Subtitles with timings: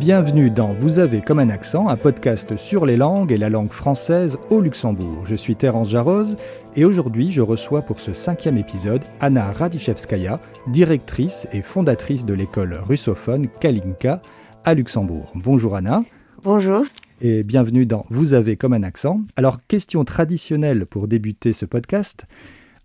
[0.00, 3.70] Bienvenue dans Vous avez comme un accent, un podcast sur les langues et la langue
[3.70, 5.26] française au Luxembourg.
[5.26, 6.38] Je suis Terence Jarose
[6.74, 12.80] et aujourd'hui je reçois pour ce cinquième épisode Anna Radichevskaya, directrice et fondatrice de l'école
[12.82, 14.22] russophone Kalinka
[14.64, 15.32] à Luxembourg.
[15.34, 16.02] Bonjour Anna.
[16.44, 16.82] Bonjour.
[17.20, 19.20] Et bienvenue dans Vous avez comme un accent.
[19.36, 22.24] Alors, question traditionnelle pour débuter ce podcast.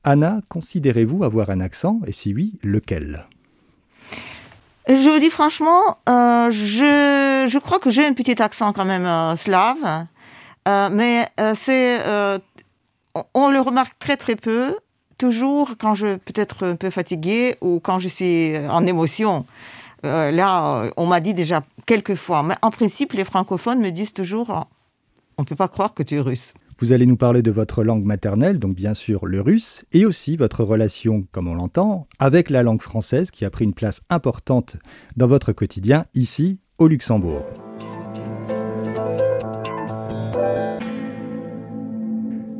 [0.03, 2.01] Anna, considérez-vous avoir un accent?
[2.05, 3.25] Et si oui, lequel?
[4.87, 9.05] Je vous dis franchement, euh, je, je, crois que j'ai un petit accent quand même
[9.05, 10.05] euh, slave.
[10.67, 11.99] Euh, mais c'est,
[13.33, 14.77] on le remarque très très peu,
[15.17, 19.45] toujours quand je peut-être un peu fatiguée ou quand je suis en émotion.
[20.03, 24.67] là, on m'a dit déjà quelques fois, mais en principe, les francophones me disent toujours,
[25.37, 26.53] on ne peut pas croire que tu es russe.
[26.85, 30.37] Vous allez nous parler de votre langue maternelle, donc bien sûr le russe, et aussi
[30.37, 34.77] votre relation, comme on l'entend, avec la langue française qui a pris une place importante
[35.17, 37.41] dans votre quotidien ici au Luxembourg.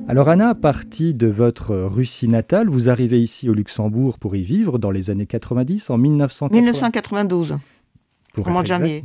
[0.08, 4.80] Alors Anna, partie de votre Russie natale, vous arrivez ici au Luxembourg pour y vivre
[4.80, 7.58] dans les années 90, en 1992.
[8.34, 9.03] Pour, janvier.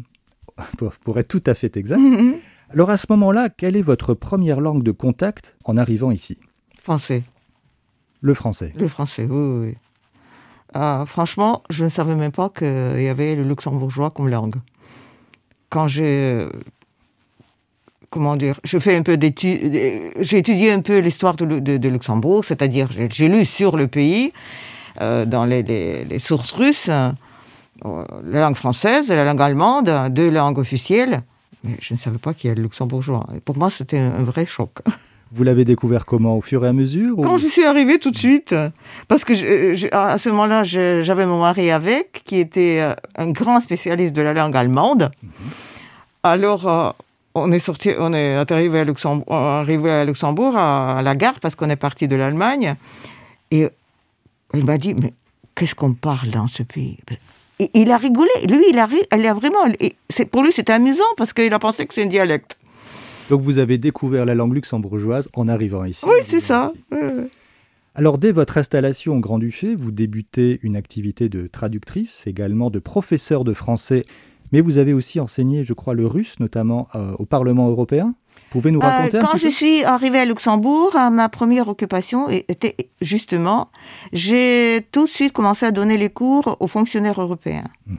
[1.05, 2.01] Pour, être tout à fait exact.
[2.73, 6.39] Alors à ce moment-là, quelle est votre première langue de contact en arrivant ici?
[6.81, 7.25] Français.
[8.21, 9.75] Le français Le français, oui, oui.
[10.73, 14.55] Ah, franchement, je ne savais même pas qu'il y avait le luxembourgeois comme langue.
[15.69, 16.47] Quand j'ai...
[18.09, 19.73] Comment dire Je fais un peu d'études...
[20.21, 24.33] J'ai étudié un peu l'histoire de, Luxembourg, c'est-à-dire j'ai lu sur le pays,
[25.01, 27.11] euh, dans les, sources russes, euh,
[27.83, 31.25] la langue française et la langue allemande, deux langues officielles.
[31.65, 33.27] Mais je ne savais pas qu'il y a le luxembourgeois.
[33.45, 34.71] pour moi, c'était un vrai choc.
[35.33, 38.17] Vous l'avez découvert comment Au fur et à mesure Quand je suis arrivée tout de
[38.17, 38.55] suite.
[39.07, 44.15] Parce que à ce moment-là, j'avais mon mari avec, qui était euh, un grand spécialiste
[44.15, 45.13] de la langue allemande.
[45.23, 45.31] Mhm.
[46.25, 46.91] Alors, euh,
[47.35, 51.55] on est sorti, on est arrivé à Luxembourg, arrivé à, Luxembourg, à la gare, parce
[51.55, 52.75] qu'on est parti de l'Allemagne.
[53.53, 53.69] Et
[54.53, 55.13] il m'a dit, mais
[55.55, 56.99] qu'est-ce qu'on parle dans ce pays?
[57.75, 58.31] Il a rigolé.
[58.49, 59.59] Lui, il a, elle a vraiment.
[60.09, 62.57] C'est pour lui, c'était amusant parce qu'il a pensé que c'est un dialecte.
[63.29, 66.05] Donc vous avez découvert la langue luxembourgeoise en arrivant ici.
[66.07, 66.73] Oui, c'est ça.
[67.95, 73.45] Alors dès votre installation au Grand-Duché, vous débutez une activité de traductrice, également de professeur
[73.45, 74.05] de français,
[74.53, 78.15] mais vous avez aussi enseigné, je crois, le russe, notamment euh, au Parlement européen
[78.51, 83.69] pouvez nous raconter euh, Quand je suis arrivée à Luxembourg, ma première occupation était justement,
[84.13, 87.65] j'ai tout de suite commencé à donner les cours aux fonctionnaires européens.
[87.87, 87.99] Mhm.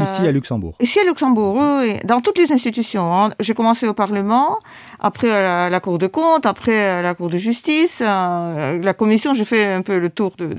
[0.00, 3.14] Ici à euh, Luxembourg Ici à Luxembourg, oui, Dans toutes les institutions.
[3.14, 3.30] Hein.
[3.38, 4.58] J'ai commencé au Parlement,
[4.98, 9.34] après à la, Cour de compte, après à la Cour de justice, euh, la Commission,
[9.34, 10.50] j'ai fait un peu le tour de...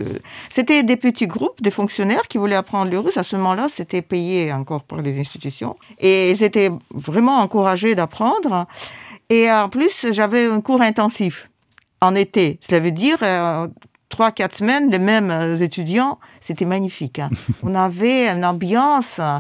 [0.50, 3.18] C'était des petits groupes, des fonctionnaires qui voulaient apprendre le russe.
[3.18, 5.76] À ce moment-là, c'était payé encore par les institutions.
[6.00, 8.68] Et ils étaient vraiment encouragés d'apprendre.
[9.30, 11.50] Et en plus, j'avais un cours intensif
[12.02, 12.60] en été.
[12.62, 13.68] Cela veut dire euh,
[14.10, 16.20] trois, quatre semaines, les mêmes euh, étudiants.
[16.42, 17.20] C'était magnifique.
[17.20, 17.30] Hein.
[17.64, 19.40] On avait une ambiance euh,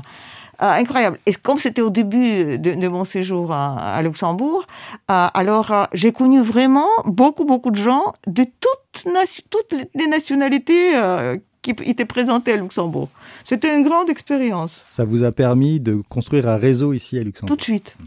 [0.59, 1.19] incroyable.
[1.25, 4.66] Et comme c'était au début de, mon séjour à, Luxembourg,
[5.09, 9.13] alors j'ai connu vraiment beaucoup, beaucoup de gens de toutes,
[9.50, 10.94] toutes les nationalités
[11.62, 13.09] qui étaient présentées à Luxembourg.
[13.44, 14.79] C'était une grande expérience.
[14.81, 17.97] Ça vous a permis de construire un réseau ici à Luxembourg Tout de suite.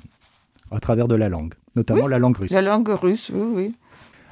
[0.70, 2.50] À travers de la langue notamment la langue russe.
[2.50, 3.74] La langue russe, oui, oui.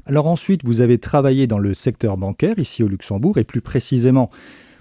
[0.04, 4.30] Alors ensuite, vous avez travaillé dans le secteur bancaire ici au Luxembourg et plus précisément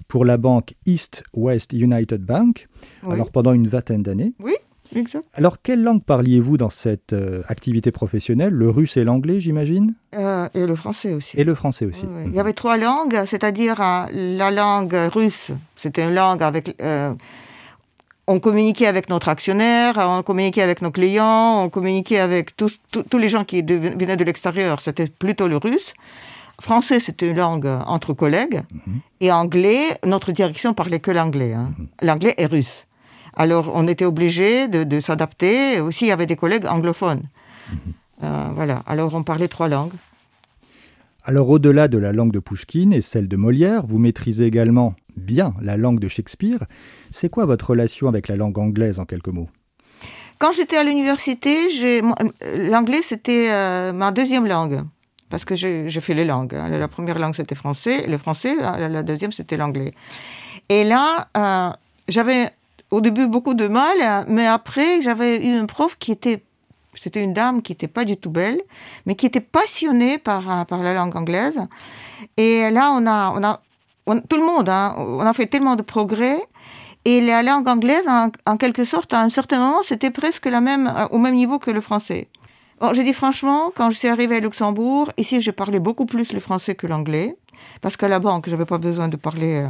[0.07, 2.67] pour la banque East West United Bank,
[3.09, 4.33] alors pendant une vingtaine d'années.
[4.39, 4.53] Oui,
[4.95, 5.25] exact.
[5.33, 8.53] Alors quelle langue parliez-vous dans cette euh, activité professionnelle?
[8.53, 9.95] Le russe et l'anglais, j'imagine?
[10.13, 11.35] Euh, Et le français aussi.
[11.37, 12.05] Et le français aussi.
[12.27, 16.79] Il y avait trois langues, c'est-à-dire euh, la langue russe, c'était une langue avec
[18.28, 22.80] on communiquait avec notre actionnaire, on communiquait avec nos clients, on communiquait avec tous,
[23.13, 24.81] les gens qui venaient de l'extérieur.
[24.81, 25.94] C'était plutôt le russe.
[26.62, 28.62] Français, c'était une langue entre collègues.
[28.72, 28.99] Mhm.
[29.22, 31.53] Et anglais, notre direction parlait que l'anglais.
[31.53, 31.73] Hein.
[31.78, 31.88] Mhm.
[32.02, 32.85] L'anglais est russe.
[33.35, 35.82] Alors, on était obligé de, s'adapter.
[35.82, 37.23] Aussi, il y avait des collègues anglophones.
[37.70, 37.78] Mhm.
[38.23, 38.82] Euh, voilà.
[38.88, 39.94] Alors, on parlait trois langues.
[41.27, 45.55] Alors, au-delà de la langue de Pushkin et celle de Molière, vous maîtrisez également bien
[45.59, 46.66] la langue de Shakespeare.
[47.09, 49.49] C'est quoi votre relation avec la langue anglaise en quelques mots?
[50.37, 51.69] Quand j'étais à l'université,
[52.55, 54.83] l'anglais c'était euh, ma deuxième langue.
[55.31, 56.53] Parce que j'ai fait les langues.
[56.53, 56.69] Hein.
[56.69, 59.95] La première langue c'était français, le français, la deuxième c'était l'anglais.
[60.69, 61.72] Et là, euh,
[62.07, 62.51] j'avais
[62.91, 66.43] au début beaucoup de mal, mais après j'avais eu un prof qui était
[67.02, 68.62] c'était une dame qui n'était pas du tout belle,
[69.06, 71.59] mais qui était passionnée par, par la langue anglaise.
[72.38, 73.62] Et là, on a, on a
[74.06, 76.40] tout le monde, hein, on a fait tellement de progrès.
[77.06, 80.88] Et la langue anglaise, en, quelque sorte, à un certain moment, c'était presque la même,
[80.88, 82.28] euh, au même niveau que le français.
[82.80, 86.34] Bon, j'ai dit franchement, quand je suis arrivée à Luxembourg, ici, j'ai parlé beaucoup plus
[86.34, 87.38] le français que l'anglais,
[87.82, 89.68] parce qu'à la banque, je n'avais pas besoin de parler euh,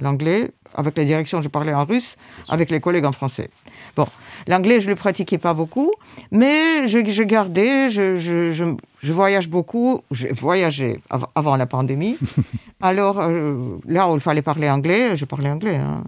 [0.00, 0.50] l'anglais.
[0.74, 2.16] Avec la direction, je parlais en russe,
[2.48, 3.50] avec les collègues en français.
[3.96, 4.06] Bon,
[4.46, 5.92] l'anglais, je ne le pratiquais pas beaucoup,
[6.30, 10.00] mais je, gardais, je, je, voyage beaucoup.
[10.10, 11.00] J'ai voyagé
[11.34, 12.16] avant la pandémie.
[12.80, 15.76] Alors, euh, là où il fallait parler anglais, je parlais anglais.
[15.76, 16.04] Hein.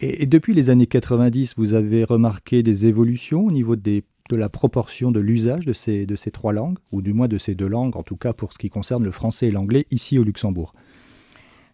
[0.00, 4.48] Et, depuis les années 90, vous avez remarqué des évolutions au niveau des, de la
[4.48, 7.68] proportion de l'usage de ces, de ces trois langues, ou du moins de ces deux
[7.68, 10.74] langues, en tout cas pour ce qui concerne le français et l'anglais, ici au Luxembourg?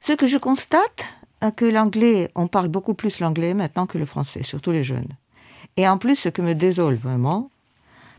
[0.00, 1.04] Ce que je constate,
[1.40, 5.08] c'est que l'anglais, on parle beaucoup plus l'anglais maintenant que le français, surtout les jeunes.
[5.76, 7.50] Et en plus, ce qui me désole vraiment,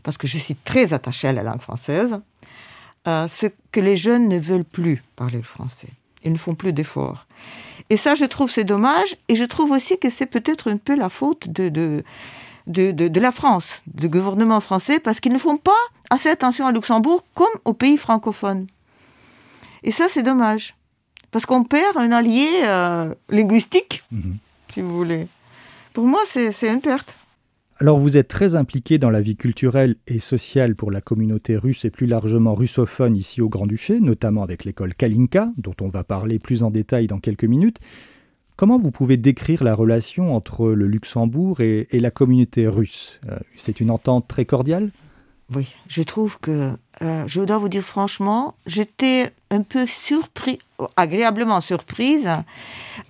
[0.02, 2.20] parce que je suis très attachée à la langue française,
[3.06, 5.88] euh, c'est que les jeunes ne veulent plus parler le français.
[6.24, 7.26] Ils ne font plus d'efforts.
[7.88, 9.16] Et ça, je trouve, c'est dommage.
[9.28, 12.02] Et je trouve aussi que c'est peut-être un peu la faute de, de,
[12.66, 15.72] de, la France, du gouvernement français, parce qu'ils ne font pas
[16.10, 18.66] assez attention à Luxembourg comme aux pays francophones.
[19.82, 20.74] Et ça, c'est dommage.
[21.30, 24.36] Parce qu'on perd un allié euh, linguistique, mhm.
[24.72, 25.26] si vous voulez.
[25.92, 27.16] Pour moi, c'est une perte.
[27.78, 31.86] Alors vous êtes très impliqué dans la vie culturelle et sociale pour la communauté russe
[31.86, 36.38] et plus largement russophone ici au Grand-Duché, notamment avec l'école Kalinka, dont on va parler
[36.38, 37.78] plus en détail dans quelques minutes.
[38.56, 43.18] Comment vous pouvez décrire la relation entre le Luxembourg et, la communauté russe?
[43.30, 44.90] Euh, C'est une entente très cordiale?
[45.52, 50.60] Oui, je trouve que, euh, je dois vous dire franchement, j'étais un peu surpris,
[50.96, 52.30] agréablement surprise,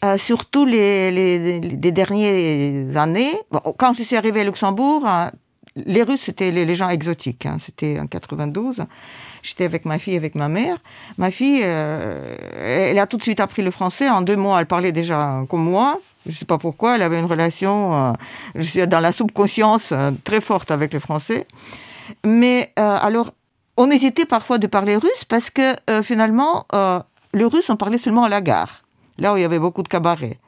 [0.04, 3.34] euh, surtout les, les, dernières années.
[3.76, 5.32] quand je suis arrivée à Luxembourg, hein,
[5.76, 7.44] les Russes, c'était les, gens exotiques.
[7.44, 7.58] Hein.
[7.62, 8.84] c'était en 92.
[9.42, 10.78] J'étais avec ma fille, avec ma mère.
[11.18, 12.36] Ma fille, euh,
[12.90, 14.08] elle a tout de suite appris le français.
[14.08, 16.00] En deux mois, elle parlait déjà comme moi.
[16.24, 16.96] Je ne sais pas pourquoi.
[16.96, 18.14] Elle avait une relation,
[18.54, 19.92] je suis dans la subconscience
[20.24, 21.46] très forte avec le français.
[22.24, 23.32] Mais alors,
[23.80, 27.00] on hésitait parfois de parler russe parce que euh, finalement, euh,
[27.32, 28.84] le russe, on parlait seulement à la gare,
[29.16, 30.38] là où il y avait beaucoup de cabarets.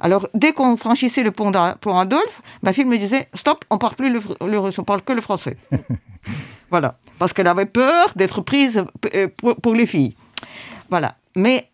[0.00, 3.94] Alors, dès qu'on franchissait le pont, Adolphe, ma fille me disait Stop, on ne parle
[3.94, 5.58] plus le, russe, on parle que le français.
[6.70, 6.96] voilà.
[7.18, 8.82] Parce qu'elle avait peur d'être prise
[9.14, 9.28] euh,
[9.62, 10.16] pour, les filles.
[10.88, 11.16] Voilà.
[11.36, 11.68] Mais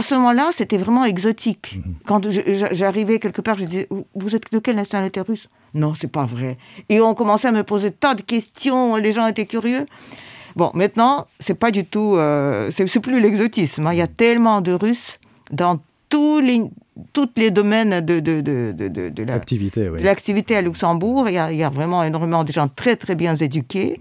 [0.00, 1.76] à ce moment-là, c'était vraiment exotique.
[1.76, 1.94] Mhm.
[2.06, 2.20] Quand
[2.72, 5.48] j'arrivais quelque part, je disais Vous êtes de quelle nationalité russe?
[5.74, 6.56] Non, c'est pas vrai.
[6.88, 9.86] Et on commençait à me poser tas de questions, les gens étaient curieux.
[10.56, 13.86] Bon, maintenant, c'est pas du tout, euh, c'est plus l'exotisme.
[13.86, 13.92] Hein.
[13.92, 15.18] Il y a tellement de Russes
[15.52, 16.62] dans tous les,
[17.12, 21.28] tous les domaines de, de, de, de, l'activité à Luxembourg.
[21.28, 24.00] Il y, a, il y, a, vraiment énormément de gens très, très bien éduqués.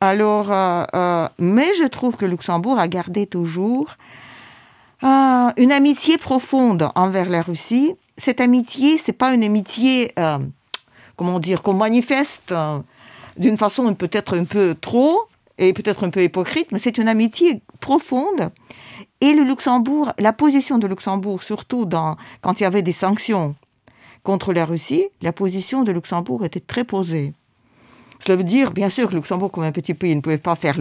[0.00, 3.96] Alors, euh, euh, mais je trouve que Luxembourg a gardé toujours
[5.02, 7.94] une amitié profonde envers la Russie.
[8.18, 10.12] Cette amitié, c'est pas une amitié
[11.16, 12.78] comment dire, qu'on manifeste euh,
[13.36, 15.22] d'une façon peut-être un peu trop
[15.58, 18.50] et peut-être un peu hypocrite, mais c'est une amitié profonde.
[19.22, 21.88] Et le Luxembourg, la position de Luxembourg, surtout
[22.42, 23.54] quand il y avait des sanctions
[24.22, 27.32] contre la Russie, la position de Luxembourg était très posée.
[28.20, 30.76] Cela veut dire, bien sûr, que Luxembourg, comme un petit pays, ne pouvait pas faire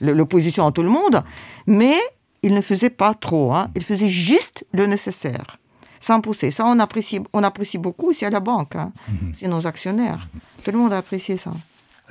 [0.00, 1.22] l'opposition à tout le monde,
[1.66, 1.96] mais
[2.42, 3.52] il ne faisait pas trop.
[3.52, 3.70] Hein.
[3.76, 5.58] Il faisait juste le nécessaire
[6.00, 6.50] sans pousser.
[6.50, 8.76] Ça, on apprécie, on apprécie beaucoup ici à la banque.
[8.76, 8.92] Hein.
[9.08, 9.32] Mhm.
[9.38, 10.28] C'est nos actionnaires.
[10.64, 11.52] Tout le monde a apprécié ça.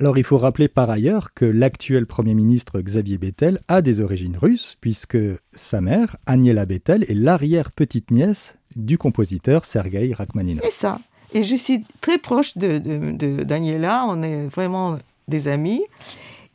[0.00, 4.36] Alors il faut rappeler par ailleurs que l'actuel Premier ministre Xavier Bettel a des origines
[4.36, 5.18] russes, puisque
[5.54, 10.64] sa mère, Agnella Bettel, est l'arrière-petite-nièce du compositeur Sergei Rachmaninov.
[10.64, 10.98] C'est ça.
[11.34, 14.98] Et je suis très proche de, de, d'Agnella, on est vraiment
[15.28, 15.82] des amis.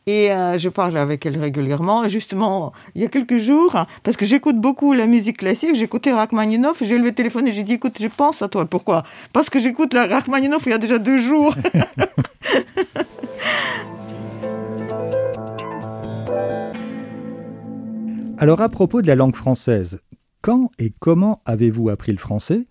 [0.08, 2.08] Et euh, je parle avec elle régulièrement.
[2.08, 6.82] justement, il y a quelques jours, parce que j'écoute beaucoup la musique classique, j'écoutais Rachmaninoff,
[6.82, 8.66] j'ai levé le téléphone et j'ai dit écoute, je pense à toi.
[8.66, 9.04] Pourquoi?
[9.34, 11.54] Parce que j'écoute la Rachmaninoff il y a déjà deux jours.
[18.40, 20.00] Alors à propos de la langue française,
[20.42, 22.68] quand et comment avez-vous appris le français?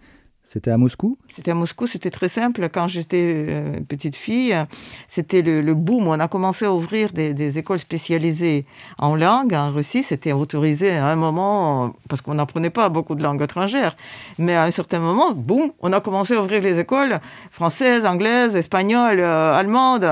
[0.48, 1.18] C'était à Moscou?
[1.34, 2.68] C'était à Moscou, c'était très simple.
[2.72, 4.56] Quand j'étais euh, petite fille,
[5.08, 6.06] c'était le, boom.
[6.06, 8.64] On a commencé à ouvrir des, écoles spécialisées
[8.96, 9.54] en langue.
[9.54, 13.96] En Russie, c'était autorisé à un moment, parce qu'on n'apprenait pas beaucoup de langues étrangères.
[14.38, 17.18] Mais à un certain moment, boum, on a commencé à ouvrir les écoles
[17.50, 20.08] françaises, anglaises, espagnoles, euh, allemandes.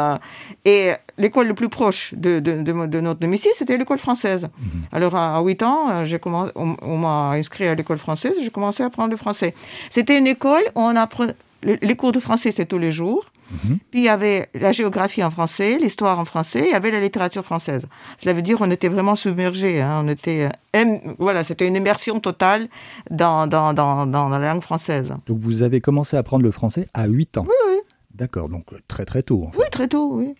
[0.65, 4.49] Et l'école le plus proche de, notre domicile, c'était l'école française.
[4.59, 4.83] Mhm.
[4.93, 9.11] Alors à, 8 ans, euh, on, m'a inscrit à l'école française, j'ai commencé à apprendre
[9.11, 9.55] le français.
[9.91, 11.27] C'était une école où on apprend,
[11.63, 13.27] les cours de français, c'est tous les jours.
[13.51, 13.71] Mhm.
[13.71, 13.79] Mhm.
[13.91, 17.01] Puis il y avait la géographie en français, l'histoire en français, il y avait la
[17.01, 17.85] littérature française.
[18.19, 19.83] Cela veut dire qu'on était vraiment submergés.
[19.83, 20.03] Hein.
[20.03, 22.69] on était, euh, voilà, c'était une immersion totale
[23.11, 25.13] dans, dans, dans, dans, la langue française.
[25.27, 27.81] Donc vous avez commencé à apprendre le français à 8 ans Oui, oui.
[28.15, 29.51] D'accord, donc très très tôt.
[29.59, 30.35] Oui, très tôt, oui.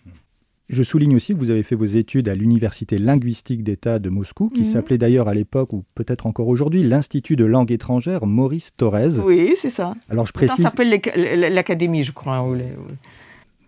[0.71, 4.49] Je souligne aussi que vous avez fait vos études à l'Université linguistique d'État de Moscou,
[4.49, 4.67] qui mhm.
[4.67, 9.21] s'appelait d'ailleurs à l'époque, ou peut-être encore aujourd'hui, l'Institut de langue étrangère Maurice Thorez.
[9.21, 9.95] Oui, c'est ça.
[10.09, 10.65] Alors je précise.
[10.65, 11.01] Ça s'appelle
[11.53, 12.47] l'Académie, je crois.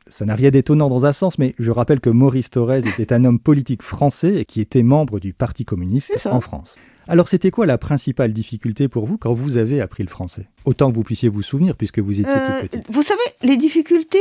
[0.06, 3.24] Ça n'a rien d'étonnant dans un sens, mais je rappelle que Maurice Thorez était un
[3.24, 6.76] homme politique français et qui était membre du Parti communiste en France.
[7.08, 10.48] Alors c'était quoi la principale difficulté pour vous quand vous avez appris le français?
[10.64, 12.92] Autant que vous puissiez vous souvenir puisque vous étiez euh, toute petite.
[12.92, 14.18] Vous savez, les difficultés,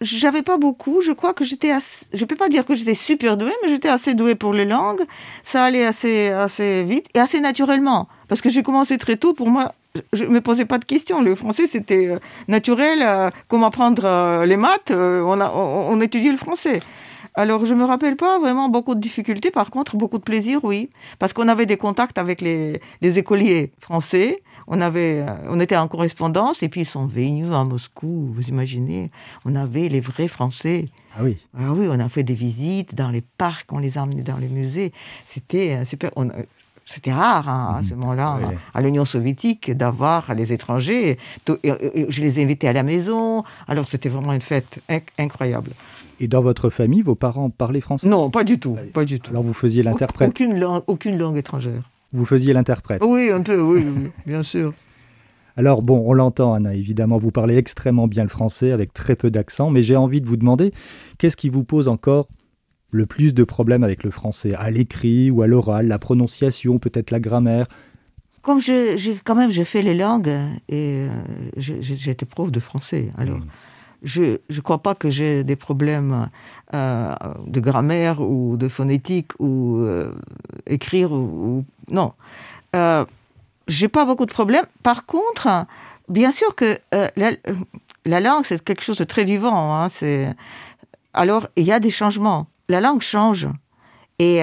[0.00, 1.00] j'avais pas beaucoup.
[1.00, 2.06] Je crois que j'étais assez...
[2.12, 5.02] Je peux pas dire que j'étais super douée, mais j'étais assez douée pour les langues.
[5.44, 8.08] Ça allait assez, assez vite et assez naturellement.
[8.28, 9.34] Parce que j'ai commencé très tôt.
[9.34, 9.72] Pour moi,
[10.12, 11.22] je me posais pas de questions.
[11.22, 13.00] Le français, c'était euh, naturel.
[13.02, 16.80] Euh, comment apprendre euh, les maths on, a, on, étudiait le français.
[17.34, 19.50] Alors, je me rappelle pas vraiment beaucoup de difficultés.
[19.50, 20.90] Par contre, beaucoup de plaisir, oui.
[21.18, 25.76] Parce qu'on avait des contacts avec les, les écoliers français on, avait, euh, on était
[25.76, 29.10] en correspondance et puis ils sont venus à Moscou, vous imaginez.
[29.44, 30.86] On avait les vrais Français.
[31.16, 31.38] Ah oui.
[31.58, 34.36] Ah oui, on a fait des visites dans les parcs, on les a emmenés dans
[34.36, 34.92] les musées.
[35.28, 36.10] C'était euh, super.
[36.18, 36.28] Euh,
[36.84, 38.00] c'était rare hein, à ce mhm.
[38.00, 38.38] moment-là,
[38.72, 41.18] à l'Union soviétique, d'avoir les étrangers.
[41.46, 43.44] Je les invitais à la maison.
[43.66, 44.80] Alors c'était vraiment une fête
[45.18, 45.72] incroyable.
[46.18, 48.08] Et dans votre famille, vos parents parlaient français?
[48.08, 49.30] Non, pas du tout, pas du tout.
[49.32, 50.30] Alors vous faisiez l'interprète?
[50.30, 51.82] Aucune aucune langue étrangère.
[52.12, 53.02] Vous faisiez l'interprète.
[53.04, 53.84] Oui, un peu, oui,
[54.26, 54.72] bien sûr.
[55.56, 59.30] Alors bon, on l'entend, Anna, évidemment, vous parlez extrêmement bien le français avec très peu
[59.30, 60.72] d'accent, mais j'ai envie de vous demander,
[61.18, 62.28] qu'est-ce qui vous pose encore
[62.90, 64.54] le plus de problèmes avec le français?
[64.54, 67.66] À l'écrit ou à l'oral, la prononciation, peut-être la grammaire?
[68.40, 70.34] Comme j'ai quand même j'ai fait les langues
[70.68, 71.22] et euh,
[71.56, 73.38] j'ai été prof de français, alors...
[73.38, 73.46] Hmm
[74.02, 76.28] je ne crois pas que j'ai des problèmes
[76.74, 77.14] euh,
[77.46, 80.12] de grammaire ou de phonétique ou euh,
[80.66, 82.12] écrire ou, non.
[82.76, 83.04] Euh,
[83.66, 84.66] j'ai pas beaucoup de problèmes.
[84.82, 85.66] Par contre,
[86.08, 87.08] bien sûr que euh,
[88.04, 89.74] la, langue c'est quelque chose de très vivant.
[89.74, 89.88] Hein,
[91.12, 92.46] alors il y a des changements.
[92.68, 93.48] La langue change
[94.18, 94.42] et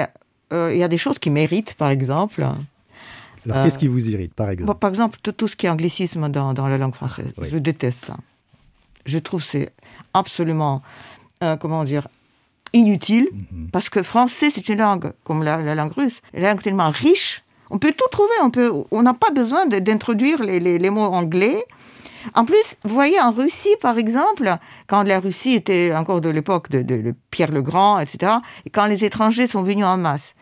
[0.51, 2.41] il y a des choses qui méritent, par exemple.
[2.41, 4.79] Alors qu'est-ce qui vous irrite, par exemple?
[4.79, 7.31] Par exemple, tout, ce qui est anglicisme dans, la langue française.
[7.39, 8.17] Je déteste ça
[9.05, 9.71] je trouve c'est
[10.13, 10.81] absolument,
[11.43, 12.07] euh, comment dire,
[12.73, 13.69] inutile, mhm.
[13.71, 17.79] parce que français, c'est une langue, comme la, langue russe, une langue tellement riche, on
[17.79, 21.65] peut tout trouver, on peut, on n'a pas besoin d'introduire les, les, mots anglais.
[22.35, 24.55] En plus, vous voyez, en Russie, par exemple,
[24.87, 28.33] quand la Russie était encore de l'époque de, de, Pierre le Grand, etc.,
[28.65, 30.35] et quand les étrangers sont venus en masse,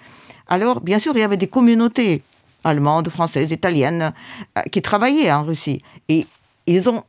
[0.47, 2.21] alors, bien sûr, il y avait des communautés
[2.63, 4.13] allemandes, françaises, italiennes,
[4.57, 5.81] euh, qui travaillaient en Russie.
[6.09, 6.27] Et
[6.67, 7.03] ils ont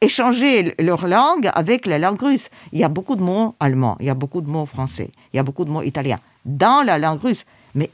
[0.00, 2.48] échanger leur langue avec la langue russe.
[2.72, 5.36] Il y a beaucoup de mots allemands, il y a beaucoup de mots français, il
[5.36, 7.90] y a beaucoup de mots italiens dans la langue russe, mais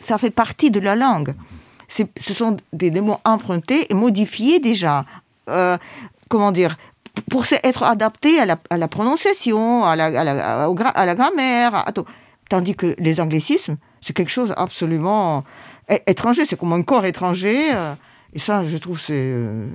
[0.00, 1.34] ça fait partie de la langue.
[1.88, 5.04] Ce sont des, mots empruntés et modifiés déjà.
[5.48, 5.78] Euh,
[6.28, 6.76] comment dire
[7.30, 12.04] pour être adaptés à la, prononciation, à la, à la, grammaire, à tout.
[12.48, 15.44] Tandis que les anglicismes, c'est quelque chose absolument
[16.06, 17.74] étranger, c'est comme un corps étranger.
[17.74, 17.94] Euh,
[18.32, 19.66] et ça, je trouve, c'est euh,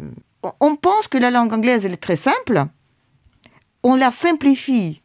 [0.60, 2.66] on pense que la langue anglaise, elle est très simple.
[3.84, 5.02] On la simplifie.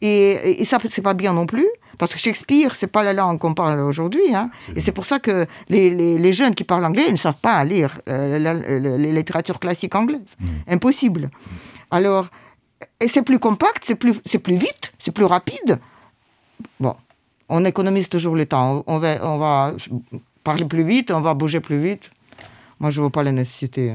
[0.00, 1.66] Et, ça, c'est pas bien non plus.
[1.98, 4.34] Parce que Shakespeare, c'est pas la langue qu'on parle aujourd'hui.
[4.34, 4.50] Hein.
[4.74, 8.38] Et c'est pour ça que les, jeunes qui parlent anglais ne savent pas lire euh,
[8.38, 10.36] la, littérature classique anglaise.
[10.40, 10.46] Mm.
[10.68, 11.30] Impossible.
[11.90, 12.28] Alors,
[13.00, 15.78] et c'est plus compact, c'est plus, c'est plus vite, c'est plus rapide.
[16.80, 16.96] Bon,
[17.48, 18.82] on économise toujours le temps.
[18.86, 19.74] On va, on va
[20.42, 22.10] parler plus vite, on va bouger plus vite.
[22.80, 23.94] Moi, je ne vois pas la nécessité.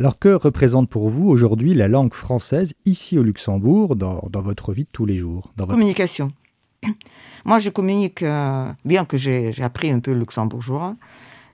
[0.00, 4.84] Alors que représente pour vous aujourd'hui la langue française ici au Luxembourg dans, votre vie
[4.84, 6.32] de tous les jours dans Communication.
[7.44, 10.96] Moi, je communique, euh, bien que j'ai appris un peu le luxembourgeois,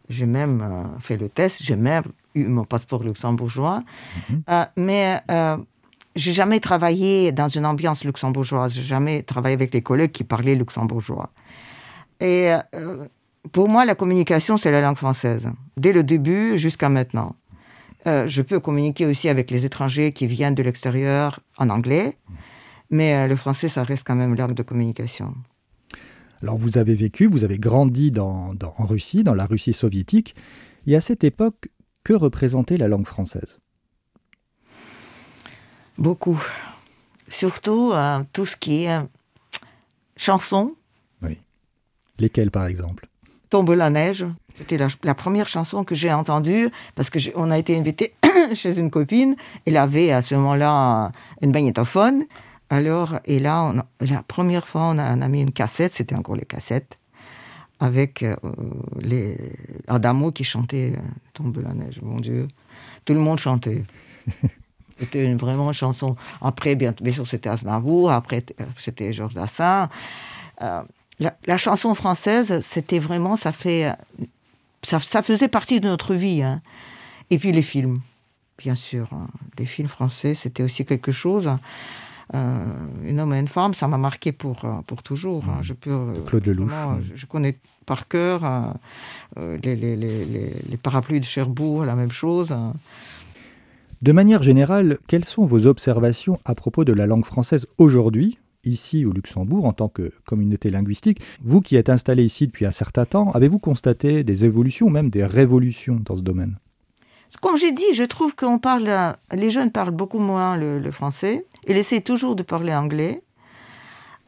[0.08, 2.04] j'ai même euh, fait le test, j'ai même
[2.36, 3.82] eu mon passeport luxembourgeois,
[4.30, 4.42] mhm.
[4.48, 5.20] euh, mais
[6.14, 10.54] j'ai jamais travaillé dans une ambiance luxembourgeoise, j'ai jamais travaillé avec des collègues qui parlaient
[10.54, 11.30] luxembourgeois.
[12.20, 12.50] Et
[13.50, 17.34] pour moi, la communication, c'est la langue française, dès le début jusqu'à maintenant.
[18.06, 22.16] Euh, je peux communiquer aussi avec les étrangers qui viennent de l'extérieur en anglais,
[22.88, 25.34] mais euh, le français, ça reste quand même langue de communication.
[26.42, 30.36] Alors vous avez vécu, vous avez grandi en Russie, dans la Russie soviétique,
[30.86, 31.68] et à cette époque,
[32.04, 33.58] que représentait la langue française?
[35.98, 36.40] Beaucoup.
[37.28, 39.00] Surtout euh, tout ce qui est
[40.16, 40.76] chansons.
[41.22, 41.38] Oui.
[42.20, 43.06] Lesquelles par exemple?
[43.50, 44.26] Tombe la neige.
[44.58, 48.14] C'était la, première chanson que j'ai entendue parce que on a été invité
[48.54, 49.36] chez une copine.
[49.66, 52.24] Elle avait à ce moment-là une magnétophone.
[52.70, 56.34] Alors, et là, la première fois, on a, on a mis une cassette, c'était encore
[56.34, 56.98] les cassettes,
[57.78, 58.34] avec euh,
[59.00, 59.36] les
[59.86, 61.00] Adamo qui chantait euh,
[61.32, 62.48] Tombe la neige, mon Dieu.
[63.04, 63.84] Tout le monde chantait.
[64.98, 66.16] c'était une, vraiment une chanson.
[66.40, 68.44] Après, bien, bien sûr, c'était Aznavour, après,
[68.80, 69.88] c'était Georges Dassin.
[70.62, 70.82] Euh,
[71.18, 73.92] la, chanson française, c'était vraiment, ça fait,
[74.86, 76.42] ça, ça, faisait partie de notre vie.
[76.42, 76.62] Hein.
[77.30, 77.98] Et puis les films,
[78.58, 79.26] bien sûr, hein.
[79.58, 81.50] les films français, c'était aussi quelque chose.
[82.34, 82.64] Euh,
[83.04, 85.44] un homme et une femme, ça m'a marqué pour, euh, pour toujours.
[85.48, 85.58] Hein.
[85.62, 86.72] Je peux, euh, Claude Lelouch.
[87.14, 88.74] Je, connais par cœur
[89.36, 92.54] les, les, les, les, parapluies de Cherbourg, la même chose.
[94.02, 98.38] De manière générale, quelles sont vos observations à propos de la langue française aujourd'hui?
[98.66, 101.20] Ici au Luxembourg en tant que communauté linguistique.
[101.42, 105.24] Vous qui êtes installé ici depuis un certain temps, avez-vous constaté des évolutions même des
[105.24, 106.58] révolutions dans ce domaine?
[107.40, 111.46] Comme j'ai dit, je trouve qu'on parle, les jeunes parlent beaucoup moins le, français.
[111.66, 113.22] Ils essaient toujours de parler anglais.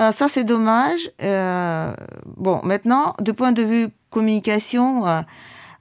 [0.00, 1.11] Euh, ça, c'est dommage.
[1.23, 1.92] Euh,
[2.37, 5.21] bon, maintenant, de point de vue communication, euh,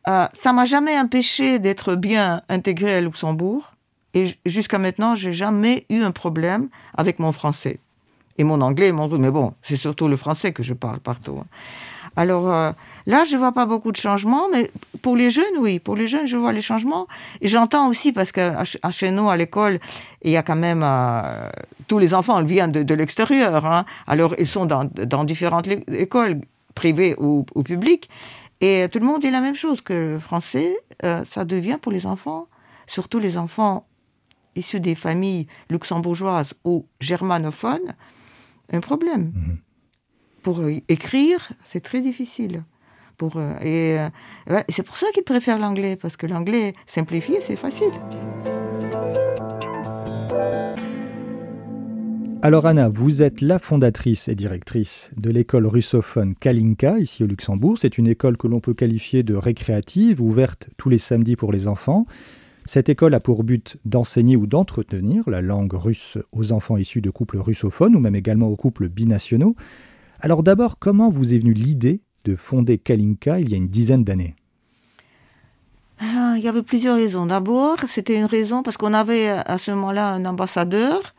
[0.08, 3.74] euh ça m'a jamais empêché d'être bien intégré à Luxembourg.
[4.14, 7.80] Et jusqu'à maintenant, j'ai jamais eu un problème avec mon français
[8.38, 9.20] et mon anglais mon russe.
[9.20, 11.38] Mais bon, c'est surtout le français que je parle partout.
[11.42, 11.46] Hein.
[12.18, 12.72] Alors euh,
[13.06, 14.72] là, je vois pas beaucoup de changements, mais
[15.04, 17.08] pour les jeunes, oui, pour les jeunes, je vois les changements.
[17.42, 18.52] Et j'entends aussi, parce que
[18.90, 19.80] chez nous, à l'école,
[20.24, 21.50] il y a quand même euh,
[21.88, 23.66] tous les enfants viennent de, l'extérieur.
[23.66, 23.86] Hein.
[24.08, 26.42] Alors ils sont dans, différentes écoles,
[26.74, 28.10] privées ou, publiques.
[28.62, 31.92] Et tout le monde dit la même chose, que le français, euh, ça devient pour
[31.92, 32.48] les enfants,
[32.88, 33.86] surtout les enfants
[34.56, 37.94] issus des familles luxembourgeoises ou germanophones,
[38.72, 39.32] un problème.
[39.34, 39.58] Mhm.
[40.44, 42.64] Pour euh, écrire, c'est très difficile.
[43.18, 43.98] Pour, euh, et,
[44.50, 47.92] euh, c'est pour ça qu'ils préfèrent l'anglais, parce que l'anglais simplifié, c'est facile.
[52.44, 57.80] Alors Anna, vous êtes la fondatrice et directrice de l'école russophone Kalinka, ici au Luxembourg.
[57.82, 61.68] C'est une école que l'on peut qualifier de récréative, ouverte tous les samedis pour les
[61.68, 62.06] enfants.
[62.68, 67.10] Cette école a pour but d'enseigner ou d'entretenir la langue russe aux enfants issus de
[67.10, 69.56] couples russophones ou même également aux couples binationaux.
[70.20, 74.04] Alors d'abord, comment vous est venue l'idée de fonder Kalinka il y a une dizaine
[74.04, 74.36] d'années?
[76.02, 77.26] Ah, Il y avait plusieurs raisons.
[77.26, 81.16] D'abord, c'était une raison parce qu'on avait à ce moment-là un ambassadeur,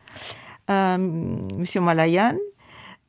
[0.69, 1.65] euh, M.
[1.83, 2.37] Malayan,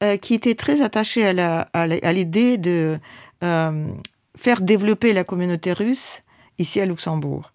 [0.02, 2.98] euh, qui était très attaché à l'idée de
[3.44, 3.86] euh,
[4.34, 6.22] faire développer la communauté russe
[6.58, 7.52] ici à Luxembourg.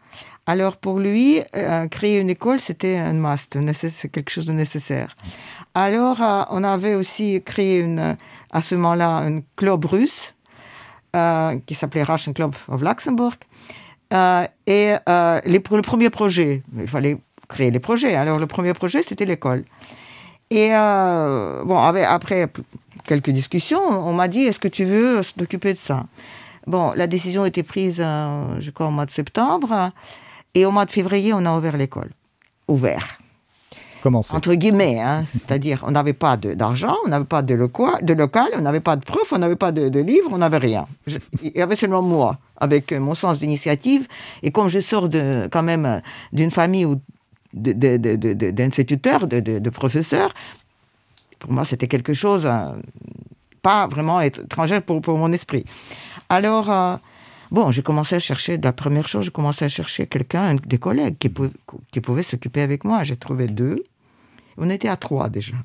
[0.47, 5.15] Alors pour lui, euh, créer une école, c'était un must, c'est quelque chose de nécessaire.
[5.73, 8.15] Alors euh, on avait aussi créé une,
[8.51, 10.35] à ce moment-là un club russe
[11.15, 13.33] euh, qui s'appelait Russian Club of Luxembourg.
[14.11, 18.15] et les, le premier projet, il fallait créer les projets.
[18.15, 19.65] Alors le premier projet, c'était l'école.
[20.51, 22.47] Et bon, après
[23.03, 26.05] quelques discussions, on m'a dit, est-ce que tu veux t'occuper de ça?
[26.67, 29.91] Bon, la décision a été prise, je crois, au mois de septembre.
[30.55, 32.09] Et au mois de février, on a ouvert l'école.
[32.67, 33.19] Ouvert.
[34.01, 35.25] Comment ça Entre guillemets, hein.
[35.33, 38.95] c'est-à-dire on n'avait pas d'argent, on n'avait pas de, local, de local, on n'avait pas
[38.95, 40.85] de prof, on n'avait pas de, de livres, on n'avait rien.
[41.41, 44.07] il y avait seulement moi, avec mon sens d'initiative.
[44.43, 46.87] Et comme je sors de, quand même d'une famille
[47.53, 50.33] d'instituteurs, de, de, professeurs,
[51.39, 52.75] pour moi c'était quelque chose, hein,
[53.61, 55.65] pas vraiment étranger pour, pour mon esprit.
[56.29, 56.95] Alors, euh,
[57.51, 61.17] Bon, j'ai commencé à chercher, la première chose, j'ai commencé à chercher quelqu'un, des collègues
[61.17, 61.51] qui, pouvaient,
[61.91, 63.03] qui pouvaient s'occuper avec moi.
[63.03, 63.83] J'ai trouvé deux.
[64.57, 65.55] On était à trois déjà.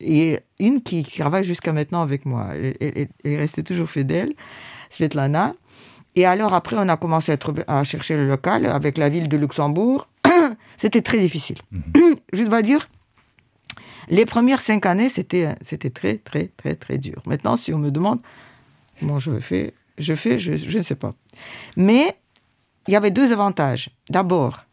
[0.00, 2.48] Et une qui, travaille jusqu'à maintenant avec moi.
[2.54, 4.32] Elle, est restée toujours fidèle,
[4.90, 5.54] Svetlana.
[6.14, 7.38] Et alors après, on a commencé à,
[7.78, 10.08] à chercher le local avec la ville de Luxembourg.
[10.76, 11.58] c'était très difficile.
[11.70, 12.16] Mhm.
[12.32, 12.88] Je dois dire,
[14.08, 15.54] les premières cinq années, c'était,
[15.94, 17.22] très, très, très, très dur.
[17.26, 18.20] Maintenant, si on me demande
[18.98, 21.14] comment je fais, je fais, je, ne sais pas.
[21.76, 22.16] Mais
[22.86, 23.90] il y avait deux avantages.
[24.10, 24.64] D'abord,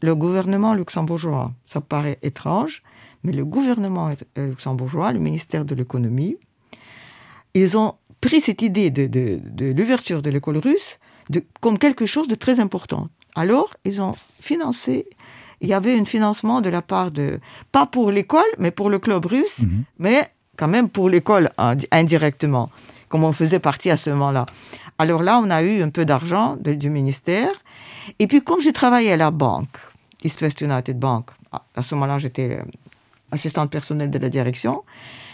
[0.00, 2.82] le gouvernement luxembourgeois, ça paraît étrange,
[3.22, 6.36] mais le gouvernement luxembourgeois, le ministère de l'économie,
[7.54, 10.98] ils ont pris cette idée de, l'ouverture de l'école russe
[11.60, 13.08] comme quelque chose de très important.
[13.34, 15.06] Alors, ils ont financé,
[15.60, 17.38] il y avait un financement de la part de,
[17.70, 19.84] pas pour l'école, mais pour le club russe, mhm.
[19.98, 21.50] mais quand même pour l'école
[21.90, 22.70] indirectement
[23.12, 24.46] comme on faisait partie à ce moment-là.
[24.96, 27.52] Alors là, on a eu un peu d'argent du ministère.
[28.18, 29.76] Et puis, comme j'ai travaillé à la banque,
[30.24, 31.26] East West United Bank,
[31.76, 32.62] à ce moment-là, j'étais euh,
[33.30, 34.82] assistante personnelle de la direction,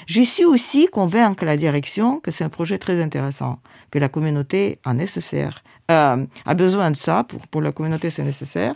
[0.08, 3.60] J'ai su aussi convaincre la direction que c'est un projet très intéressant,
[3.92, 5.62] que la communauté a nécessaire,
[5.92, 8.74] euh, a besoin de ça, pour, pour la communauté c'est nécessaire.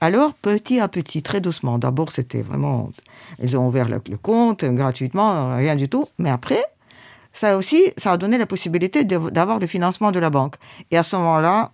[0.00, 2.90] Alors, petit à petit, très doucement, d'abord c'était vraiment,
[3.42, 6.62] ils ont ouvert le, compte gratuitement, rien du tout, mais après,
[7.32, 10.56] ça aussi, ça a donné la possibilité d'avoir le financement de la banque.
[10.90, 11.72] Et à ce moment-là,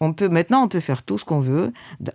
[0.00, 1.72] on peut, maintenant, on peut faire tout ce qu'on veut,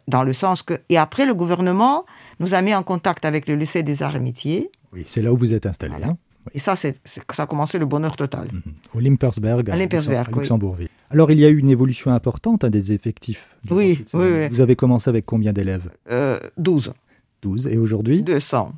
[0.08, 0.80] dans le sens que.
[0.89, 2.06] Et après, le gouvernement
[2.39, 4.69] nous a mis en contact avec le lycée des arts et métiers.
[4.93, 5.95] Oui, c'est là où vous êtes installé.
[6.04, 6.17] Hein
[6.54, 8.50] et ça, c'est, ça a commencé le bonheur total.
[8.52, 8.62] Mhm.
[8.93, 10.89] Au Limpersberg, à, à Luxembourgville.
[11.10, 13.56] Alors, il y a eu une évolution importante hein, des effectifs.
[13.69, 15.89] Oui, oui, Vous avez commencé avec combien d'élèves?
[16.10, 16.93] Euh, 12.
[17.41, 17.67] 12.
[17.67, 18.23] Et aujourd'hui?
[18.23, 18.73] 200.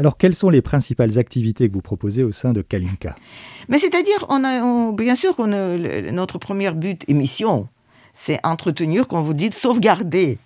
[0.00, 3.14] Alors, quelles sont les principales activités que vous proposez au sein de Kalinka?
[3.68, 7.68] Mais c'est-à-dire, on a, bien sûr, notre premier but et mission,
[8.14, 10.38] c'est entretenir, comme vous dites, sauvegarder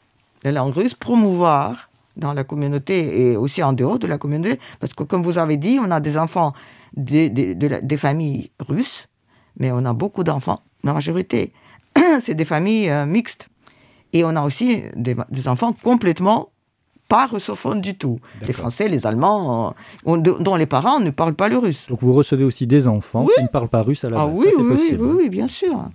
[0.43, 4.93] la langue russe, promouvoir dans la communauté et aussi en dehors de la communauté, parce
[4.93, 6.53] que comme vous avez dit, on a des enfants
[6.97, 9.09] des, des, familles russes,
[9.57, 11.53] mais on a beaucoup d'enfants, la majorité,
[12.25, 13.49] c'est des familles euh, mixtes.
[14.13, 16.49] Et on a aussi des, enfants complètement
[17.15, 18.19] pas russophones du tout.
[18.45, 19.73] Les Français, les Allemands,
[20.09, 21.87] euh, dont les parents ne parlent pas le russe.
[21.89, 24.37] Donc vous recevez aussi des enfants qui ne parlent pas russe à la ah base.
[24.37, 25.01] Oui, Ça, oui, possible.
[25.01, 25.89] oui, oui, bien sûr.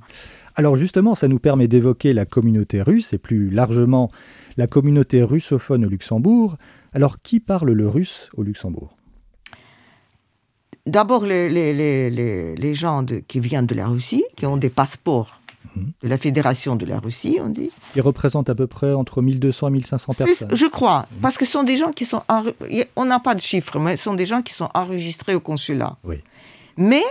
[0.55, 4.10] Alors justement, ça nous permet d'évoquer la communauté russe et plus largement
[4.55, 6.55] la communauté russophone au Luxembourg.
[6.93, 8.95] Alors qui parle le russe au Luxembourg?
[10.86, 15.38] D'abord les, les, gens qui viennent de la Russie, qui ont des passeports.
[15.76, 17.72] De la Fédération de la Russie, on dit.
[17.93, 20.56] Qui représentent à peu près entre 1200 et 1500 personnes.
[20.56, 22.24] Je crois, parce que ce sont des gens qui sont...
[22.95, 25.98] On n'a pas de chiffres, mais ce sont des gens qui sont enregistrés au consulat.
[26.04, 26.17] Oui.
[26.78, 27.04] Mais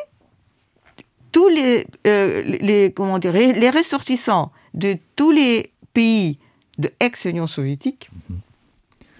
[1.32, 6.38] tous les, euh, les, comment dire, les ressortissants de tous les pays
[6.78, 8.38] de ex-Union soviétique, mhm.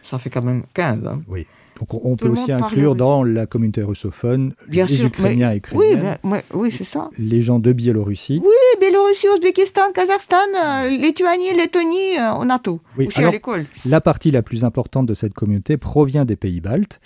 [0.03, 1.07] ça fait quand même 15.
[1.07, 1.17] Hein.
[1.29, 1.47] Oui.
[1.79, 6.19] Donc on peut aussi inclure dans la communauté russophone les Ukrainiens et Ukrainiennes.
[6.25, 7.09] Oui, oui c'est ça.
[7.19, 8.41] Les gens de Biélorussie.
[8.43, 12.81] Oui, Biélorussie, Ouzbékistan, Kazakhstan, euh, Lituanie, Lettonie, euh, on a tout.
[12.97, 13.67] Oui, aussi à l'école.
[13.87, 17.01] La partie la plus importante de cette communauté provient des pays baltes.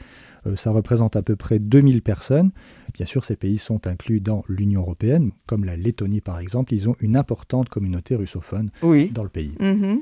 [0.47, 2.51] Euh, ça représente à peu près 2000 personnes.
[2.95, 6.75] Bien sûr, ces pays sont inclus dans l'Union européenne, comme la Lettonie par exemple.
[6.75, 9.55] Ils ont une importante communauté russophone dans le pays.
[9.61, 10.01] Mm-hmm.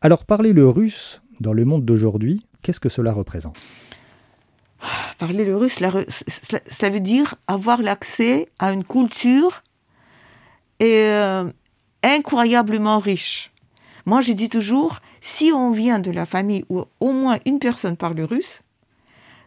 [0.00, 3.56] Alors, parler le russe dans le monde d'aujourd'hui, qu'est-ce que cela représente?
[5.18, 9.62] Parler le russe, cela veut dire avoir l'accès à une culture
[10.80, 11.44] et, euh,
[12.02, 13.52] incroyablement riche.
[14.04, 17.96] Moi, je dis toujours, si on vient de la famille où au moins une personne
[17.96, 18.62] parle russe,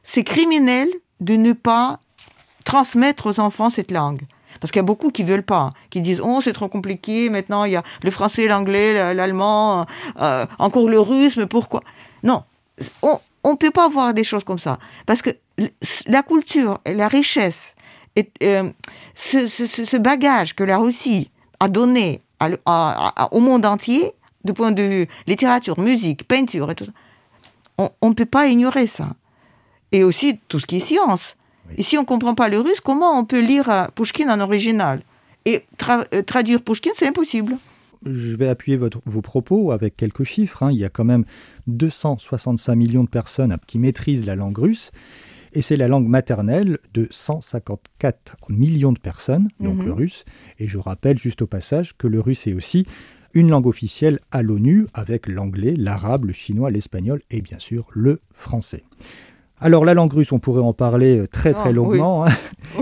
[0.04, 0.88] c'est criminel
[1.20, 2.00] de ne pas
[2.64, 4.22] transmettre aux enfants cette langue.
[4.62, 7.30] Parce qu'il y a beaucoup qui veulent pas, qui disent oh c'est trop compliqué.
[7.30, 9.86] Maintenant il y a le français, l'anglais, l'allemand,
[10.22, 11.36] euh, encore le russe.
[11.36, 11.84] Mais pourquoi?
[12.24, 12.44] Non,
[13.02, 15.30] on ne peut pas voir des choses comme ça parce que
[16.08, 17.76] la culture, et la richesse,
[18.16, 18.70] et, euh,
[19.16, 22.22] ce, bagage que la Russie a donné
[23.32, 28.14] au monde entier, du point de vue littérature, musique, peinture et tout ça, on ne
[28.14, 29.16] peut pas ignorer ça
[29.92, 31.36] et aussi tout ce qui est science.
[31.78, 34.40] Et si on ne comprend pas le russe, comment on peut lire euh, Pushkin en
[34.40, 35.02] original?
[35.46, 37.58] Et euh, traduire Pushkin, c'est impossible.
[38.06, 40.64] Je vais appuyer votre, vos propos avec quelques chiffres.
[40.64, 40.72] Hein.
[40.72, 41.26] Il y a quand même
[41.68, 44.92] 265 millions de personnes qui maîtrisent la langue russe.
[45.54, 49.86] Et c'est la langue maternelle de 154 millions de personnes, donc mhm.
[49.86, 50.26] le russe.
[50.60, 52.86] Et je rappelle juste au passage que le russe est aussi
[53.34, 58.22] une langue officielle à l'ONU avec l'anglais, l'arabe, le chinois, l'espagnol et bien sûr le
[58.34, 58.84] français.
[59.60, 62.32] Alors la langue russe, on pourrait en parler euh, très très ah, longuement, hein,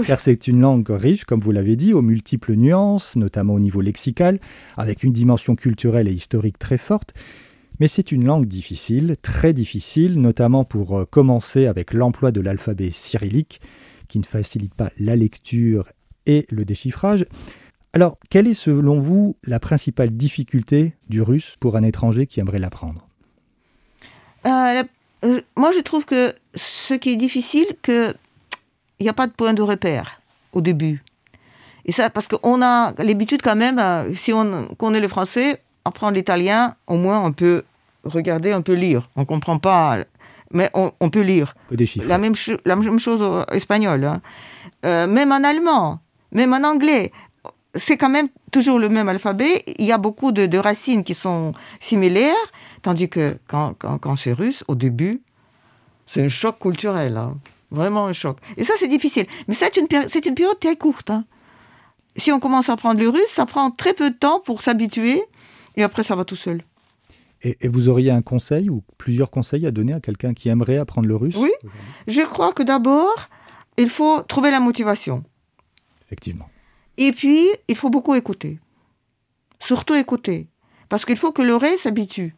[0.08, 3.82] car c'est une langue riche, comme vous l'avez dit, aux multiples nuances, notamment au niveau
[3.82, 4.40] lexical,
[4.78, 7.14] avec une dimension culturelle et historique très forte.
[7.84, 12.92] Mais c'est une langue difficile, très difficile, notamment pour euh, commencer avec l'emploi de l'alphabet
[12.92, 13.60] cyrillique,
[14.08, 15.92] qui ne facilite pas la lecture
[16.26, 17.26] et le déchiffrage.
[17.92, 22.60] Alors, quelle est selon vous la principale difficulté du russe pour un étranger qui aimerait
[22.60, 23.06] l'apprendre?
[24.46, 24.84] Euh,
[25.26, 28.16] euh, moi, je trouve que ce qui est difficile, qu'il
[29.02, 30.22] n'y a pas de point de repère
[30.54, 31.04] au début.
[31.84, 36.78] Et ça, parce qu'on a l'habitude quand même, si on connaît le français, apprendre l'italien,
[36.88, 37.66] au moins on peut
[38.04, 39.10] regarder, on peut lire.
[39.16, 40.00] On ne comprend pas,
[40.52, 41.56] mais on, peut lire.
[42.08, 42.34] La même,
[42.66, 44.06] la même chose au espagnol.
[44.06, 44.22] Hein.
[44.86, 46.00] Euh, même en allemand,
[46.32, 47.12] même en anglais.
[47.76, 49.64] C'est quand même toujours le même alphabet.
[49.80, 52.36] Il y a beaucoup de, de racines qui sont similaires.
[52.84, 55.22] Tandis que quand, quand, c'est russe, au début,
[56.06, 57.18] c'est un choc culturel.
[57.18, 57.38] Hein.
[57.72, 58.38] Vraiment un choc.
[58.58, 59.26] Et ça, c'est difficile.
[59.48, 61.10] Mais c'est une, c'est une période très courte.
[61.10, 61.26] Hein.
[62.16, 65.24] Si on commence à apprendre le russe, ça prend très peu de temps pour s'habituer.
[65.76, 66.62] Et après, ça va tout seul.
[67.44, 71.08] Et, vous auriez un conseil ou plusieurs conseils à donner à quelqu'un qui aimerait apprendre
[71.08, 71.52] le russe Oui,
[72.08, 73.30] je crois que d'abord,
[73.78, 75.24] il faut trouver la motivation.
[76.06, 76.50] Effectivement.
[76.98, 78.60] Et puis, il faut beaucoup écouter.
[79.60, 80.48] Surtout écouter.
[80.90, 82.36] Parce qu'il faut que l'oreille s'habitue.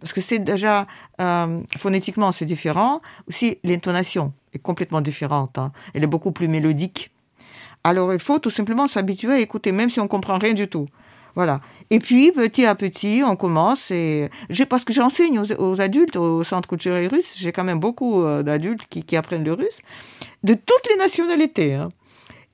[0.00, 0.86] Parce que c'est déjà,
[1.20, 3.00] euh, phonétiquement, c'est différent.
[3.26, 5.56] Aussi, l'intonation est complètement différente.
[5.56, 5.72] Hein.
[5.94, 7.10] Elle est beaucoup plus mélodique.
[7.84, 10.86] Alors, il faut tout simplement s'habituer à écouter, même si on comprend rien du tout.
[11.34, 11.60] Voilà.
[11.90, 13.90] Et puis, petit à petit, on commence.
[13.90, 14.28] Et
[14.68, 18.86] parce que j'enseigne aux, adultes au centre culturel russe, j'ai quand même beaucoup euh, d'adultes
[18.88, 19.78] qui, apprennent le russe,
[20.42, 21.74] de toutes les nationalités.
[21.74, 21.88] Hein.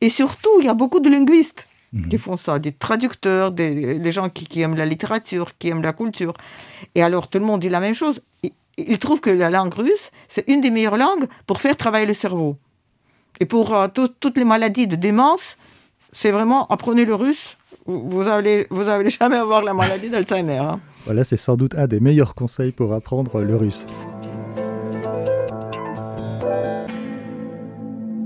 [0.00, 2.08] Et surtout, il y a beaucoup de linguistes mhm.
[2.08, 5.92] qui font ça, des traducteurs, des les gens qui, aiment la littérature, qui aiment la
[5.92, 6.34] culture.
[6.94, 8.20] Et alors, tout le monde dit la même chose.
[8.76, 12.14] Ils trouvent que la langue russe, c'est une des meilleures langues pour faire travailler le
[12.14, 12.56] cerveau.
[13.40, 15.56] Et pour euh, toutes les maladies de démence,
[16.12, 17.56] c'est vraiment apprenez le russe,
[17.86, 20.58] vous allez, vous allez jamais avoir la maladie d'Alzheimer.
[20.58, 20.80] Hein.
[21.04, 23.86] Voilà, c'est sans doute un des meilleurs conseils pour apprendre le russe.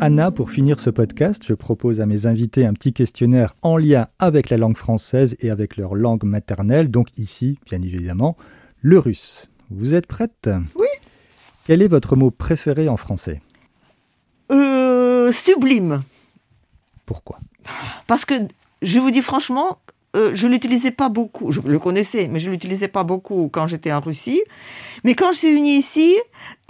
[0.01, 4.07] Anna, pour finir ce podcast, je propose à mes invités un petit questionnaire en lien
[4.21, 8.37] avec la langue française et avec leur langue maternelle, donc ici, bien évidemment,
[8.81, 9.51] le russe.
[9.71, 10.49] Vous êtes prête?
[10.77, 10.87] Oui.
[11.65, 13.43] Quel est votre mot préféré en français?
[14.53, 16.03] Euh, Sublime.
[17.05, 17.41] Pourquoi?
[18.07, 18.35] Parce que
[18.83, 19.79] je vous dis franchement,
[20.17, 21.53] euh, je ne l'utilisais pas beaucoup.
[21.53, 24.41] Je le connaissais, mais je ne l'utilisais pas beaucoup quand j'étais en Russie.
[25.05, 26.17] Mais quand je suis venue ici,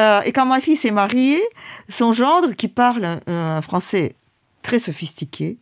[0.00, 1.40] euh, et quand ma fille s'est mariée,
[1.88, 4.16] son gendre, qui parle un, français
[4.62, 5.56] très sophistiqué,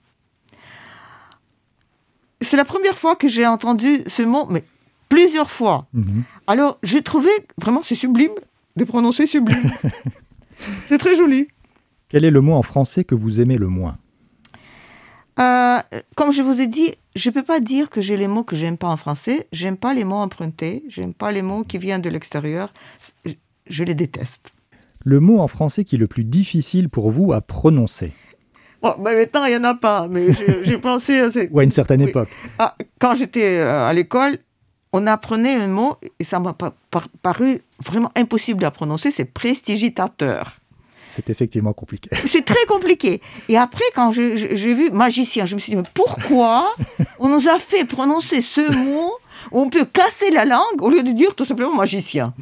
[2.40, 4.64] c'est la première fois que j'ai entendu ce mot, mais
[5.08, 5.86] plusieurs fois.
[5.92, 6.24] Mhm.
[6.46, 8.32] Alors, j'ai trouvé vraiment, c'est sublime
[8.76, 9.70] de prononcer sublime.
[10.88, 11.48] c'est très joli.
[12.08, 13.98] Quel est le mot en français que vous aimez le moins?
[15.38, 15.78] Euh,
[16.14, 18.56] comme je vous ai dit, je ne peux pas dire que j'ai les mots que
[18.56, 19.46] j'aime pas en français.
[19.52, 20.84] J'aime pas les mots empruntés.
[20.88, 22.72] J'aime pas les mots qui viennent de l'extérieur.
[23.68, 24.52] Je les déteste.
[25.04, 28.12] Le mot en français qui est le plus difficile pour vous à prononcer
[28.82, 30.28] bon, ben Maintenant, il n'y en a pas, mais
[30.64, 31.22] j'ai pensé...
[31.50, 32.28] Ou à une certaine époque.
[32.58, 34.38] Ah, quand j'étais euh, à l'école,
[34.92, 36.56] on apprenait un mot, et ça m'a
[37.22, 40.56] paru vraiment impossible à prononcer, c'est prestigitateur.
[41.16, 42.10] C'est effectivement compliqué.
[42.28, 43.22] C'est très compliqué.
[43.48, 46.74] Et après, quand j'ai vu magicien, je me suis dit, mais pourquoi
[47.18, 49.12] on nous a fait prononcer ce mot
[49.50, 52.34] où on peut casser la langue au lieu de dire tout simplement magicien?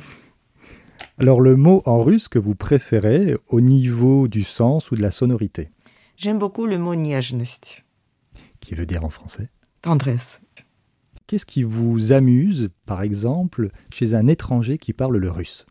[1.19, 5.13] Alors, le mot en russe que vous préférez au niveau du sens ou de la
[5.13, 5.71] sonorité?
[6.17, 7.85] J'aime beaucoup le mot niajnost.
[8.59, 9.51] Qui veut dire en français?
[9.83, 10.41] Tendresse.
[11.29, 15.65] Qu'est-ce qui vous amuse, par exemple, chez un étranger qui parle le russe?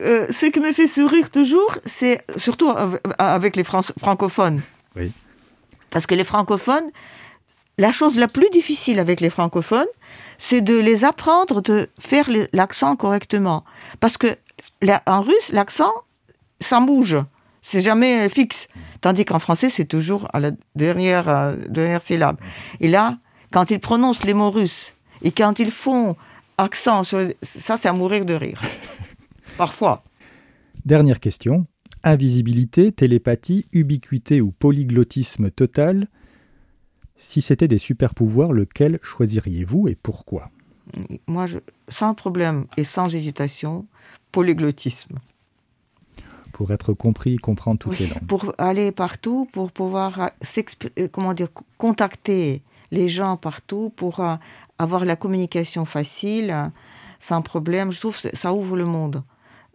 [0.00, 2.72] Euh, ce qui me fait sourire toujours, c'est surtout
[3.18, 4.60] avec les francophones.
[4.96, 5.12] Oui.
[5.90, 6.90] Parce que les francophones,
[7.78, 9.88] la chose la plus difficile avec les francophones,
[10.38, 13.64] c'est de les apprendre de faire l'accent correctement.
[14.00, 14.36] Parce que
[15.06, 15.92] en russe, l'accent,
[16.60, 17.18] ça bouge.
[17.62, 18.68] C'est jamais fixe.
[19.00, 22.36] Tandis qu'en français, c'est toujours à la dernière, euh, dernière syllabe.
[22.80, 23.18] Et là,
[23.50, 26.16] quand ils prononcent les mots russes et quand ils font
[26.58, 28.60] accent sur ça, c'est à mourir de rire.
[29.60, 30.04] Parfois.
[30.86, 31.66] Dernière question.
[32.02, 36.08] Invisibilité, télépathie, ubiquité ou polyglottisme total
[37.18, 40.48] Si c'était des super-pouvoirs, lequel choisiriez-vous et pourquoi?
[41.26, 41.58] Moi, je,
[41.90, 43.86] sans problème et sans hésitation,
[44.32, 45.18] polyglottisme.
[46.54, 48.26] Pour être compris, comprendre toutes les langues.
[48.26, 50.62] Pour aller partout, pour pouvoir euh,
[50.98, 54.36] euh, comment dire, contacter les gens partout, pour euh,
[54.78, 56.72] avoir la communication facile,
[57.20, 57.92] sans problème.
[57.92, 59.22] Je trouve que ça ouvre le monde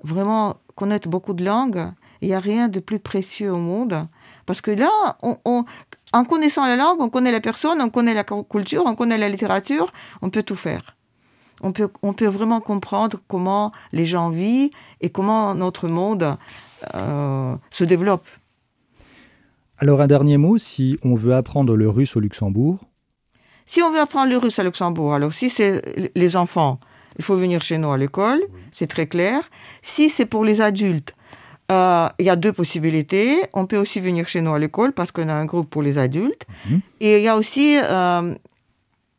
[0.06, 1.91] vraiment connaître beaucoup de langues.
[2.22, 4.08] Il n'y a rien de plus précieux au monde.
[4.46, 8.84] Parce que là, en connaissant la langue, on connaît la personne, on connaît la culture,
[8.86, 9.91] on connaît la littérature,
[10.22, 10.96] on peut tout faire.
[11.62, 14.70] On peut, on peut vraiment comprendre comment les gens vivent
[15.02, 16.38] et comment notre monde
[16.96, 18.28] euh, se développe.
[19.78, 22.80] Alors un dernier mot, si on veut apprendre le russe au Luxembourg
[23.65, 25.82] Si on veut apprendre le russe au Luxembourg, alors si c'est
[26.15, 26.80] les enfants,
[27.17, 29.49] il faut venir chez nous à l'école, c'est très clair.
[29.82, 31.13] Si c'est pour les adultes,
[31.71, 33.41] euh, il y a deux possibilités.
[33.54, 35.97] On peut aussi venir chez nous à l'école parce qu'on a un groupe pour les
[35.97, 36.45] adultes.
[36.69, 36.82] Mhm.
[37.01, 38.36] Et il y a aussi euh,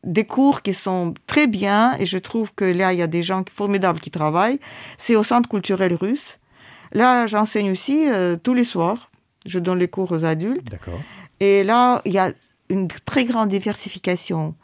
[0.03, 3.23] des cours qui sont très bien et je trouve que là, il y a des
[3.23, 4.59] gens formidables qui travaillent.
[4.97, 6.37] C'est au Centre culturel russe.
[6.93, 9.11] Là, j'enseigne aussi euh, tous les soirs.
[9.45, 10.69] Je donne les cours aux adultes.
[10.69, 11.01] D'accord.
[11.39, 12.31] Et là, il y a
[12.69, 14.55] une très grande diversification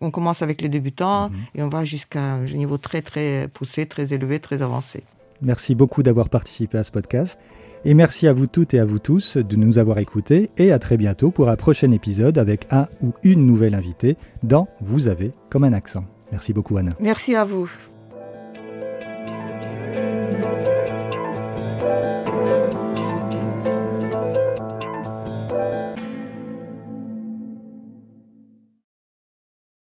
[0.00, 1.36] on commence avec les débutants mhm.
[1.54, 5.02] et on va jusqu'à un niveau très très poussé, très élevé, très avancé.
[5.42, 7.40] Merci beaucoup d'avoir participé à ce podcast.
[7.86, 10.78] Et merci à vous toutes et à vous tous de nous avoir écoutés et à
[10.78, 15.32] très bientôt pour un prochain épisode avec un ou une nouvelle invitée dans Vous avez
[15.50, 16.04] comme un accent.
[16.32, 16.92] Merci beaucoup Anna.
[16.98, 17.70] Merci à vous.